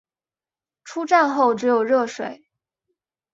[0.83, 2.49] 出站后只有热水